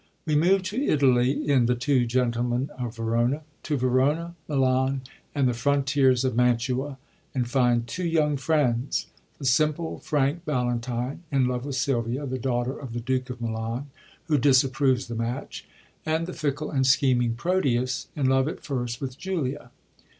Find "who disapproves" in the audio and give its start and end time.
14.25-15.07